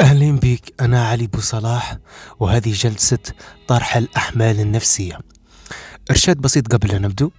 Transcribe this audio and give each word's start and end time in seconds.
أهلا 0.00 0.36
بك 0.36 0.74
أنا 0.80 1.06
علي 1.06 1.26
بو 1.26 1.40
صلاح 1.40 1.96
وهذه 2.40 2.72
جلسة 2.72 3.18
طرح 3.68 3.96
الأحمال 3.96 4.60
النفسية. 4.60 5.18
إرشاد 6.10 6.36
بسيط 6.36 6.72
قبل 6.72 6.90
أن 6.90 7.02
نبدو 7.02 7.30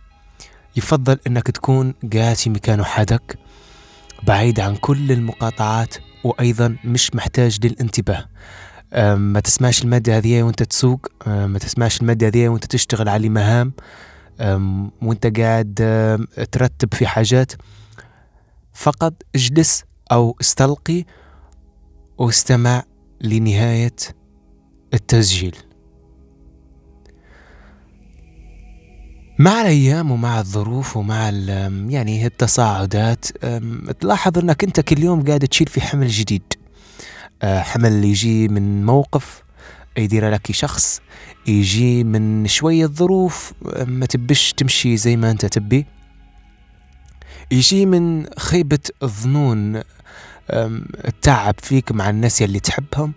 يفضل 0.76 1.18
أنك 1.28 1.48
تكون 1.48 1.94
قاعد 2.14 2.36
في 2.36 2.50
مكان 2.50 2.86
حدك 2.86 3.40
بعيد 4.24 4.60
عن 4.60 4.76
كل 4.76 5.12
المقاطعات 5.12 5.96
وأيضا 6.24 6.78
مش 6.84 7.16
محتاج 7.16 7.66
للانتباه. 7.66 8.26
ما 9.16 9.40
تسمعش 9.40 9.84
المادة 9.84 10.18
هذه 10.18 10.44
وأنت 10.44 10.64
تسوق. 10.64 11.08
ما 11.28 11.60
تسمعش 11.60 12.02
المادة 12.02 12.28
هذه 12.28 12.48
وأنت 12.48 12.66
تشتغل 12.66 13.10
على 13.10 13.30
مهام. 13.30 13.74
وأنت 15.02 15.40
قاعد 15.40 15.74
ترتب 16.52 16.94
في 16.94 17.08
حاجات. 17.08 17.52
فقط 18.74 19.14
اجلس 19.36 19.84
أو 20.12 20.38
استلقي 20.42 21.06
واستمع 22.22 22.84
لنهاية 23.22 23.96
التسجيل. 24.94 25.56
مع 29.40 29.62
الأيام 29.62 30.12
ومع 30.12 30.40
الظروف 30.40 30.98
ومع 30.98 31.30
يعني 31.90 32.26
التصاعدات 32.26 33.26
تلاحظ 34.00 34.38
أنك 34.38 34.64
أنت 34.64 34.80
كل 34.80 35.04
يوم 35.04 35.24
قاعد 35.24 35.48
تشيل 35.48 35.68
في 35.68 35.82
حمل 35.82 36.08
جديد. 36.08 36.54
أه، 37.42 37.60
حمل 37.62 38.06
يجي 38.06 38.48
من 38.48 38.86
موقف 38.86 39.44
يدير 39.98 40.30
لك 40.30 40.52
شخص 40.52 41.02
يجي 41.48 42.04
من 42.04 42.48
شوية 42.48 42.86
ظروف 42.86 43.54
ما 43.86 44.06
تبش 44.06 44.54
تمشي 44.54 44.98
زي 44.98 45.18
ما 45.18 45.32
أنت 45.32 45.46
تبي. 45.46 45.86
يجي 47.52 47.86
من 47.86 48.26
خيبة 48.40 48.80
الظنون 49.04 49.82
التعب 51.08 51.56
فيك 51.62 51.92
مع 51.92 52.10
الناس 52.10 52.42
يلي 52.42 52.60
تحبهم. 52.60 53.14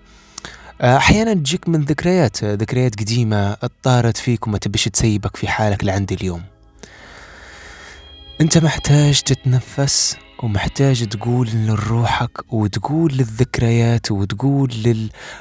أه، 0.81 0.97
أحيانا 0.97 1.35
تجيك 1.35 1.69
من 1.69 1.81
ذكريات 1.81 2.45
ذكريات 2.45 3.01
قديمة 3.01 3.53
اطارت 3.63 4.17
فيك 4.17 4.47
وما 4.47 4.59
تبيش 4.59 4.85
تسيبك 4.85 5.37
في 5.37 5.49
حالك 5.49 5.85
لعند 5.85 6.13
اليوم. 6.13 6.43
أنت 8.41 8.59
محتاج 8.59 9.21
تتنفس 9.23 10.17
ومحتاج 10.43 11.09
تقول 11.09 11.49
لروحك 11.55 12.53
وتقول 12.53 13.13
للذكريات 13.13 14.11
وتقول 14.11 14.73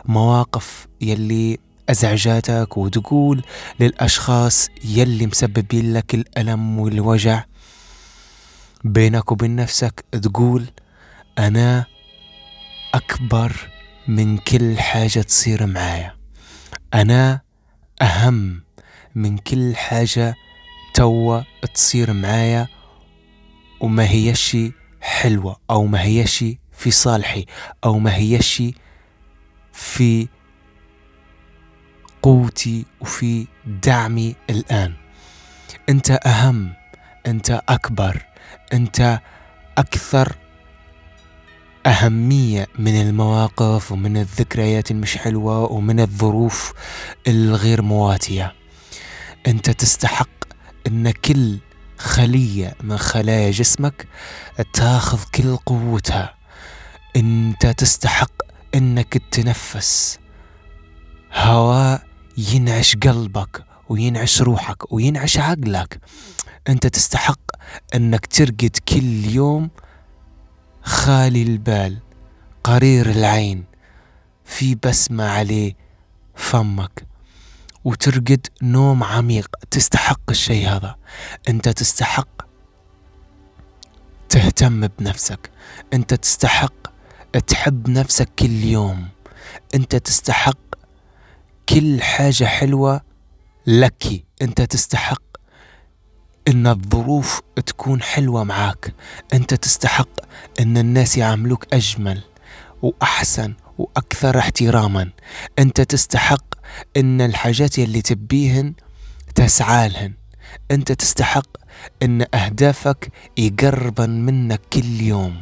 للمواقف 0.05 0.87
يلي 1.01 1.57
أزعجاتك 1.89 2.77
وتقول 2.77 3.43
للأشخاص 3.79 4.69
يلي 4.85 5.27
مسببين 5.27 5.93
لك 5.93 6.13
الألم 6.13 6.79
والوجع. 6.79 7.43
بينك 8.83 9.31
وبين 9.31 9.55
نفسك 9.55 10.05
تقول 10.21 10.65
أنا 11.39 11.85
أكبر 12.93 13.69
من 14.07 14.37
كل 14.37 14.79
حاجة 14.79 15.19
تصير 15.19 15.65
معايا. 15.65 16.15
أنا 16.93 17.41
أهم 18.01 18.63
من 19.15 19.37
كل 19.37 19.75
حاجة 19.75 20.35
توا 20.93 21.41
تصير 21.73 22.13
معايا 22.13 22.67
وما 23.79 24.09
هيش 24.09 24.57
حلوة 25.01 25.57
أو 25.69 25.85
ما 25.85 26.01
هيش 26.01 26.45
في 26.71 26.91
صالحي 26.91 27.45
أو 27.83 27.99
ما 27.99 28.15
هيش 28.15 28.63
في 29.73 30.27
قوتي 32.21 32.85
وفي 33.01 33.47
دعمي 33.65 34.35
الآن. 34.49 34.93
أنت 35.89 36.11
أهم 36.25 36.73
أنت 37.27 37.61
أكبر 37.69 38.25
أنت 38.73 39.19
أكثر 39.77 40.35
أهمية 41.85 42.67
من 42.79 43.01
المواقف 43.01 43.91
ومن 43.91 44.17
الذكريات 44.17 44.91
المش 44.91 45.17
حلوة 45.17 45.71
ومن 45.71 45.99
الظروف 45.99 46.73
الغير 47.27 47.81
مواتية. 47.81 48.53
أنت 49.47 49.69
تستحق 49.69 50.29
أن 50.87 51.11
كل 51.11 51.59
خلية 51.97 52.75
من 52.83 52.97
خلايا 52.97 53.51
جسمك 53.51 54.07
تاخذ 54.73 55.23
كل 55.35 55.55
قوتها. 55.55 56.35
أنت 57.15 57.67
تستحق 57.67 58.31
أنك 58.75 59.17
تتنفس. 59.17 60.19
هواء 61.33 62.03
ينعش 62.37 62.95
قلبك 62.95 63.65
وينعش 63.89 64.41
روحك 64.41 64.93
وينعش 64.93 65.37
عقلك. 65.37 65.99
أنت 66.69 66.87
تستحق 66.87 67.39
أنك 67.95 68.25
ترقد 68.25 68.77
كل 68.89 69.25
يوم 69.25 69.69
خالي 70.83 71.43
البال 71.43 71.97
قرير 72.63 73.09
العين 73.09 73.63
في 74.45 74.75
بسمة 74.75 75.23
عليه 75.23 75.75
فمك. 76.35 77.05
وترقد 77.83 78.47
نوم 78.61 79.03
عميق 79.03 79.55
تستحق 79.71 80.29
الشيء 80.29 80.67
هذا. 80.67 80.95
انت 81.49 81.69
تستحق 81.69 82.41
تهتم 84.29 84.87
بنفسك. 84.87 85.51
انت 85.93 86.13
تستحق 86.13 86.73
تحب 87.47 87.89
نفسك 87.89 88.29
كل 88.39 88.63
يوم. 88.63 89.07
انت 89.75 89.95
تستحق 89.95 90.57
كل 91.69 92.01
حاجة 92.01 92.43
حلوة 92.45 93.01
لك. 93.67 94.25
انت 94.41 94.61
تستحق 94.61 95.32
إن 96.47 96.67
الظروف 96.67 97.41
تكون 97.65 98.01
حلوة 98.01 98.43
معاك. 98.43 98.93
أنت 99.33 99.53
تستحق 99.53 100.09
إن 100.59 100.77
الناس 100.77 101.17
يعاملوك 101.17 101.73
أجمل 101.73 102.21
وأحسن 102.81 103.53
وأكثر 103.77 104.39
احتراما. 104.39 105.09
أنت 105.59 105.81
تستحق 105.81 106.43
إن 106.97 107.21
الحاجات 107.21 107.79
اللي 107.79 108.01
تبيهن 108.01 108.73
تسعى 109.35 109.89
لهن 109.89 110.13
أنت 110.71 110.91
تستحق 110.91 111.47
إن 112.03 112.25
أهدافك 112.33 113.11
يقربن 113.37 114.09
منك 114.09 114.61
كل 114.73 115.01
يوم. 115.01 115.41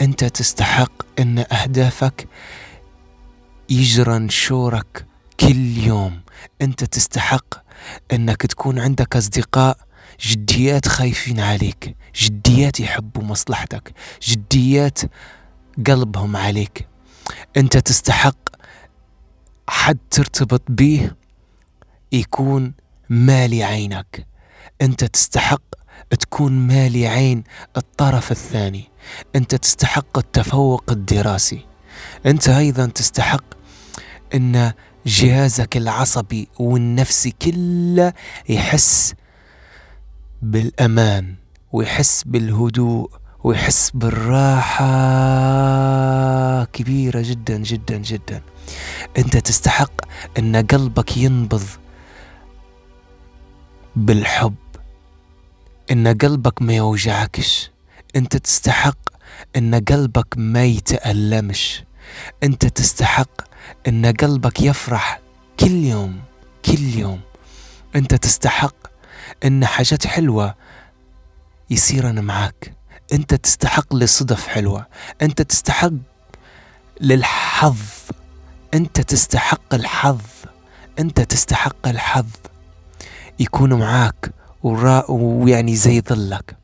أنت 0.00 0.24
تستحق 0.24 0.92
إن 1.18 1.38
أهدافك 1.38 2.28
يجرن 3.70 4.28
شورك 4.28 5.06
كل 5.40 5.78
يوم. 5.78 6.20
أنت 6.62 6.84
تستحق 6.84 7.54
إنك 8.12 8.42
تكون 8.46 8.78
عندك 8.78 9.16
أصدقاء 9.16 9.85
جديات 10.20 10.88
خايفين 10.88 11.40
عليك 11.40 11.96
جديات 12.16 12.80
يحبوا 12.80 13.22
مصلحتك 13.22 13.92
جديات 14.22 14.98
قلبهم 15.86 16.36
عليك. 16.36 16.88
انت 17.56 17.76
تستحق 17.76 18.48
حد 19.68 19.98
ترتبط 20.10 20.62
به 20.68 21.10
يكون 22.12 22.74
مالي 23.08 23.64
عينك. 23.64 24.26
انت 24.82 25.04
تستحق 25.04 25.62
تكون 26.20 26.52
مالي 26.52 27.06
عين 27.06 27.44
الطرف 27.76 28.30
الثاني. 28.32 28.84
انت 29.36 29.54
تستحق 29.54 30.18
التفوق 30.18 30.84
الدراسي. 30.90 31.66
انت 32.26 32.48
أيضا 32.48 32.86
تستحق 32.86 33.44
إن 34.34 34.72
جهازك 35.06 35.76
العصبي 35.76 36.48
والنفسي 36.58 37.30
كله 37.30 38.12
يحس 38.48 39.14
بالأمان 40.46 41.34
ويحس 41.72 42.22
بالهدوء 42.26 43.10
ويحس 43.44 43.90
بالراحة 43.94 44.84
كبيرة 46.64 47.22
جدا 47.24 47.56
جدا 47.58 47.96
جدا. 47.96 48.42
أنت 49.18 49.36
تستحق 49.36 49.92
أن 50.38 50.56
قلبك 50.56 51.16
ينبض 51.16 51.62
بالحب. 53.96 54.54
أن 55.90 56.08
قلبك 56.18 56.62
ما 56.62 56.76
يوجعكش. 56.76 57.70
أنت 58.16 58.36
تستحق 58.36 58.98
أن 59.56 59.74
قلبك 59.74 60.34
ما 60.36 60.64
يتألمش. 60.64 61.82
أنت 62.42 62.66
تستحق 62.66 63.40
أن 63.88 64.06
قلبك 64.06 64.60
يفرح 64.60 65.20
كل 65.60 65.84
يوم 65.84 66.20
كل 66.64 66.84
يوم. 66.98 67.20
أنت 67.96 68.14
تستحق 68.14 68.95
إن 69.44 69.66
حاجات 69.66 70.06
حلوة 70.06 70.54
يصيرن 71.70 72.24
معاك. 72.24 72.74
أنت 73.12 73.34
تستحق 73.34 73.94
لصدف 73.94 74.46
حلوة. 74.46 74.86
أنت 75.22 75.42
تستحق 75.42 75.90
للحظ. 77.00 77.78
أنت 78.74 79.00
تستحق 79.00 79.74
الحظ. 79.74 80.20
أنت 80.98 81.20
تستحق 81.20 81.88
الحظ. 81.88 82.26
يكون 83.38 83.74
معاك 83.74 84.30
ويعني 84.62 85.76
زي 85.76 86.00
ظلك. 86.00 86.56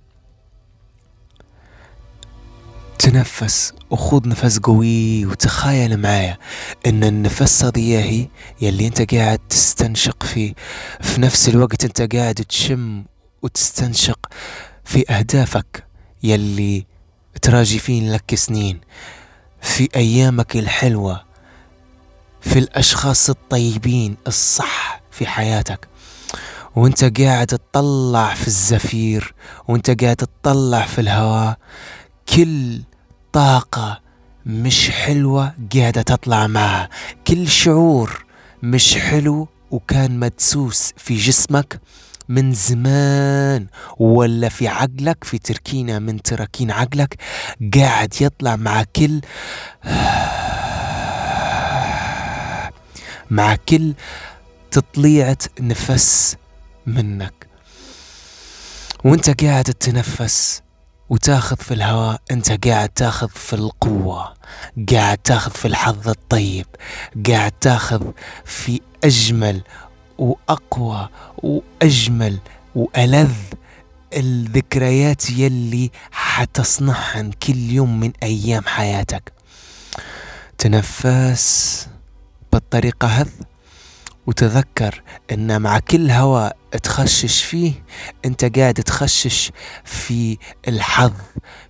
تنفس 3.02 3.72
وخذ 3.90 4.28
نفس 4.28 4.58
قوي 4.58 5.26
وتخيل 5.26 5.96
معايا 5.96 6.38
إن 6.86 7.04
النفس 7.04 7.64
هي 7.76 8.28
يلي 8.60 8.86
أنت 8.86 9.14
قاعد 9.14 9.38
تستنشق 9.38 10.22
فيه. 10.22 10.54
في 11.00 11.20
نفس 11.20 11.48
الوقت 11.48 11.84
أنت 11.84 12.14
قاعد 12.16 12.34
تشم 12.34 13.04
وتستنشق 13.42 14.18
في 14.84 15.12
أهدافك 15.12 15.84
يلي 16.22 16.86
تراجفين 17.42 18.12
لك 18.12 18.34
سنين. 18.34 18.80
في 19.60 19.88
أيامك 19.96 20.56
الحلوة 20.56 21.24
في 22.40 22.58
الأشخاص 22.58 23.30
الطيبين 23.30 24.16
الصح 24.26 25.02
في 25.10 25.26
حياتك. 25.26 25.88
وأنت 26.76 27.20
قاعد 27.20 27.46
تطلع 27.46 28.34
في 28.34 28.46
الزفير 28.46 29.34
وأنت 29.68 30.02
قاعد 30.04 30.16
تطلع 30.16 30.86
في 30.86 31.00
الهواء. 31.00 31.58
كل 32.28 32.82
طاقة 33.32 34.00
مش 34.46 34.90
حلوة 34.90 35.52
قاعدة 35.74 36.02
تطلع 36.02 36.46
معها. 36.46 36.88
كل 37.26 37.48
شعور 37.48 38.24
مش 38.62 38.96
حلو 38.96 39.48
وكان 39.70 40.18
مدسوس 40.20 40.92
في 40.96 41.16
جسمك 41.16 41.80
من 42.28 42.52
زمان 42.52 43.66
ولا 43.98 44.48
في 44.48 44.68
عقلك 44.68 45.24
في 45.24 45.38
تركينة 45.38 45.98
من 45.98 46.22
تراكين 46.22 46.70
عقلك 46.70 47.16
قاعد 47.74 48.14
يطلع 48.20 48.56
مع 48.56 48.84
كل 48.96 49.20
مع 53.30 53.56
كل 53.68 53.94
تطليعة 54.70 55.38
نفس 55.60 56.36
منك. 56.86 57.46
وانت 59.04 59.42
قاعد 59.44 59.64
تتنفس. 59.64 60.62
وتاخذ 61.10 61.56
في 61.56 61.74
الهواء 61.74 62.20
انت 62.30 62.66
قاعد 62.66 62.88
تاخذ 62.88 63.28
في 63.28 63.52
القوة 63.52 64.34
قاعد 64.92 65.18
تاخذ 65.18 65.50
في 65.50 65.68
الحظ 65.68 66.08
الطيب 66.08 66.66
قاعد 67.28 67.52
تاخذ 67.52 68.10
في 68.44 68.80
أجمل 69.04 69.62
وأقوى 70.18 71.08
وأجمل 71.38 72.38
وألذ 72.74 73.32
الذكريات 74.16 75.30
يلي 75.30 75.90
حتصنعهن 76.12 77.32
كل 77.32 77.56
يوم 77.56 78.00
من 78.00 78.12
أيام 78.22 78.62
حياتك. 78.66 79.32
تنفس 80.58 81.88
بالطريقة 82.52 83.08
هذ. 83.08 83.28
وتذكر 84.26 85.02
إن 85.32 85.62
مع 85.62 85.78
كل 85.78 86.10
هواء 86.10 86.56
تخشش 86.82 87.42
فيه 87.44 87.72
أنت 88.24 88.58
قاعد 88.58 88.74
تخشش 88.74 89.50
في 89.84 90.38
الحظ 90.68 91.12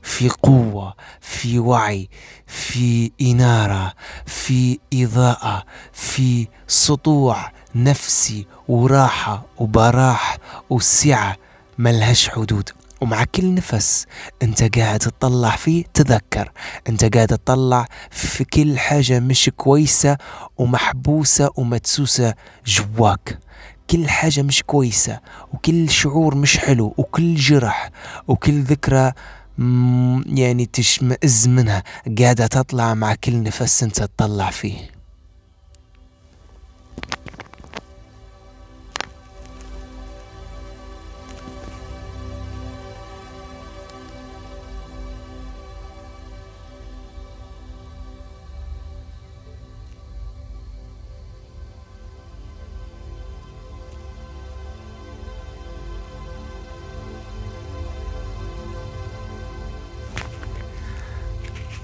في 0.03 0.29
قوة 0.29 0.95
في 1.21 1.59
وعي 1.59 2.09
في 2.47 3.13
إنارة 3.21 3.93
في 4.27 4.79
إضاءة 4.95 5.65
في 5.93 6.49
سطوع 6.67 7.53
نفسي 7.75 8.47
وراحة 8.69 9.43
وبراح 9.59 10.39
وسعة 10.71 11.37
ملهاش 11.79 12.29
حدود. 12.29 12.71
ومع 13.03 13.25
كل 13.25 13.55
نفس 13.55 14.07
انت 14.43 14.79
قاعد 14.79 14.99
تطلع 14.99 15.57
فيه 15.57 15.85
تذكر. 15.95 16.53
انت 16.89 17.15
قاعد 17.15 17.27
تطلع 17.27 17.87
في 18.11 18.45
كل 18.45 18.79
حاجة 18.79 19.21
مش 19.21 19.51
كويسة 19.57 20.17
ومحبوسة 20.59 21.51
ومدسوسة 21.57 22.35
جواك. 22.67 23.39
كل 23.91 24.09
حاجة 24.09 24.43
مش 24.43 24.63
كويسة 24.63 25.21
وكل 25.53 25.91
شعور 25.91 26.35
مش 26.35 26.59
حلو 26.59 26.95
وكل 26.97 27.35
جرح 27.35 27.91
وكل 28.29 28.63
ذكرى 28.63 29.13
يعني 30.27 30.67
تشمئز 30.73 31.49
منها. 31.49 31.83
قاعدة 32.19 32.47
تطلع 32.47 32.95
مع 32.95 33.15
كل 33.15 33.43
نفس 33.43 33.83
انت 33.83 34.03
تطلع 34.03 34.51
فيه. 34.51 34.92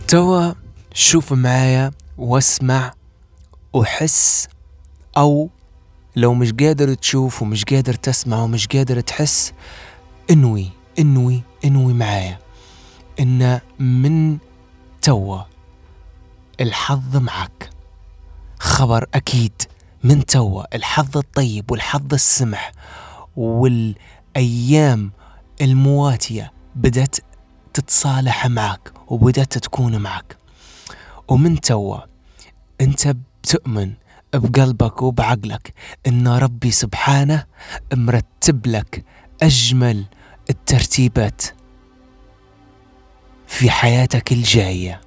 توا 0.09 0.53
شوف 0.95 1.33
معايا 1.33 1.91
واسمع 2.19 2.93
وحس 3.73 4.49
أو 5.17 5.51
لو 6.17 6.35
مش 6.35 6.53
قادر 6.53 6.95
تشوف 6.95 7.43
ومش 7.43 7.65
قادر 7.65 7.95
تسمع 7.95 8.43
ومش 8.43 8.67
قادر 8.67 9.01
تحس 9.01 9.53
انوي 10.31 10.71
انوي 10.99 11.43
انوي 11.65 11.93
معايا. 11.93 12.39
إن 13.21 13.61
من 13.79 14.39
توا 15.03 15.43
الحظ 16.61 17.17
معك 17.17 17.71
خبر 18.61 19.07
أكيد 19.15 19.63
من 20.05 20.27
توا 20.27 20.77
الحظ 20.77 21.17
الطيب 21.17 21.71
والحظ 21.71 22.15
السمح 22.15 22.73
والأيام 23.37 25.13
المواتية 25.61 26.53
بدت 26.75 27.25
تتصالح 27.75 28.47
معك 28.47 28.98
وبدأت 29.11 29.59
تكون 29.59 29.99
معك. 29.99 30.37
ومن 31.29 31.61
توا 31.61 31.99
أنت 32.81 33.09
بتؤمن 33.09 33.93
بقلبك 34.35 35.03
وبعقلك 35.03 35.75
إن 36.07 36.29
ربي 36.29 36.71
سبحانه 36.71 37.45
مرتب 37.95 38.67
لك 38.67 39.05
أجمل 39.43 40.05
الترتيبات 40.51 41.43
في 43.47 43.71
حياتك 43.71 44.33
الجاية. 44.33 45.01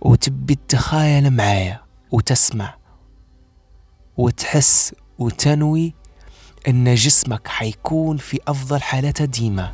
وتبي 0.00 0.58
تخايل 0.68 1.30
معايا 1.30 1.82
وتسمع 2.10 2.74
وتحس 4.16 4.94
وتنوي 5.18 5.94
إن 6.68 6.94
جسمك 6.94 7.48
حيكون 7.48 8.16
في 8.16 8.40
أفضل 8.48 8.82
حالته 8.82 9.24
ديما. 9.24 9.72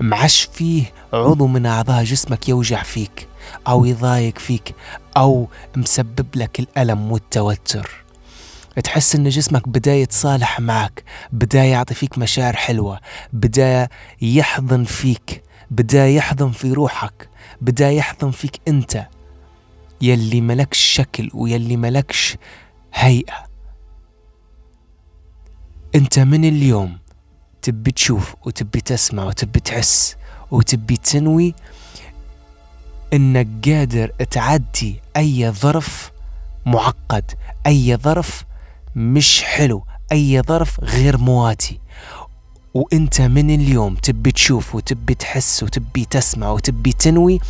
معش 0.00 0.48
فيه 0.52 0.92
عضو 1.12 1.46
من 1.46 1.66
أعضاء 1.66 2.04
جسمك 2.04 2.48
يوجع 2.48 2.82
فيك 2.82 3.28
أو 3.68 3.84
يضايق 3.84 4.38
فيك 4.38 4.74
أو 5.16 5.48
مسبب 5.76 6.26
لك 6.34 6.60
الألم 6.60 7.12
والتوتر. 7.12 8.04
تحس 8.84 9.14
إن 9.14 9.28
جسمك 9.28 9.68
بدأ 9.68 9.94
يتصالح 9.94 10.60
معك 10.60 11.04
بدأ 11.32 11.64
يعطي 11.64 11.94
فيك 11.94 12.18
مشاعر 12.18 12.56
حلوة 12.56 13.00
بدأ 13.32 13.88
يحضن 14.22 14.84
فيك 14.84 15.42
بدأ 15.70 16.08
يحضن 16.08 16.50
في 16.50 16.72
روحك 16.72 17.28
بدأ 17.60 17.90
يحضن 17.90 18.30
فيك 18.30 18.60
أنت. 18.68 19.06
يلي 20.00 20.40
ملكش 20.40 20.78
شكل 20.78 21.30
ويلي 21.34 21.76
ملكش 21.76 22.36
هيئة. 22.94 23.48
أنت 25.94 26.18
من 26.18 26.44
اليوم 26.44 26.98
تبي 27.68 27.90
تشوف 27.90 28.34
وتبي 28.46 28.80
تسمع 28.80 29.24
وتبي 29.24 29.60
تحس 29.60 30.16
وتبي 30.50 30.96
تنوي 30.96 31.54
إنك 33.12 33.48
قادر 33.68 34.08
تعدي 34.08 35.00
أي 35.16 35.50
ظرف 35.50 36.12
معقد 36.66 37.30
أي 37.66 37.96
ظرف 37.96 38.44
مش 38.96 39.42
حلو 39.42 39.84
أي 40.12 40.42
ظرف 40.42 40.80
غير 40.80 41.18
مواتي. 41.18 41.80
وإنت 42.74 43.20
من 43.20 43.50
اليوم 43.50 43.94
تبي 43.94 44.32
تشوف 44.32 44.74
وتبي 44.74 45.14
تحس 45.14 45.62
وتبي 45.62 46.04
تسمع 46.04 46.50
وتبي 46.50 46.92
تنوي 46.92 47.40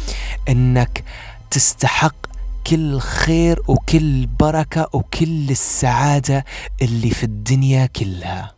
إنك 0.49 1.05
تستحق 1.51 2.17
كل 2.67 2.99
خير 2.99 3.63
وكل 3.69 4.27
بركة 4.27 4.89
وكل 4.93 5.51
السعادة 5.51 6.45
اللي 6.83 7.11
في 7.11 7.25
الدنيا 7.25 7.87
كلها. 7.87 8.58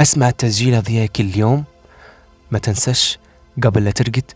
أسمع 0.00 0.28
التسجيل 0.28 0.82
ضياء 0.82 1.06
كل 1.06 1.36
يوم 1.36 1.64
ما 2.50 2.58
تنساش 2.58 3.18
قبل 3.62 3.84
لا 3.84 3.90
ترقد 3.90 4.32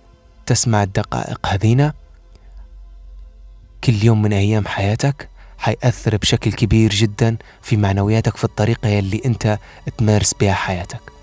تسمع 0.47 0.83
الدقائق 0.83 1.47
هذينا. 1.47 1.93
كل 3.85 4.05
يوم 4.05 4.23
من 4.23 4.33
أيام 4.33 4.67
حياتك 4.67 5.29
حيأثر 5.59 6.17
بشكل 6.17 6.53
كبير 6.53 6.91
جدا 6.91 7.37
في 7.63 7.77
معنوياتك 7.77 8.37
في 8.37 8.45
الطريقة 8.45 8.89
يلي 8.89 9.23
أنت 9.25 9.59
تمارس 9.99 10.35
بها 10.41 10.53
حياتك. 10.53 11.14